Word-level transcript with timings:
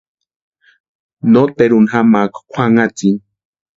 Noteruni 1.31 1.89
jamaaka 1.91 2.37
kwʼanhatsini. 2.51 3.21